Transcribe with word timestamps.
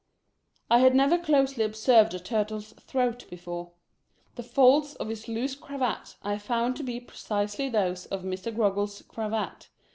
I 0.71 0.79
had 0.79 0.95
never 0.95 1.19
closely 1.19 1.63
observed 1.63 2.15
a 2.15 2.19
Turtle' 2.19 2.57
s 2.57 2.73
throat 2.73 3.27
before. 3.29 3.73
The 4.33 4.41
folds 4.41 4.95
of 4.95 5.09
his 5.09 5.27
loose 5.27 5.53
cravat 5.53 6.15
I 6.23 6.39
found 6.39 6.75
to 6.77 6.83
be 6.83 6.99
precisely 6.99 7.69
those 7.69 8.07
of 8.07 8.23
Mr. 8.23 8.51
Groggles' 8.51 9.03
cravat. 9.07 9.69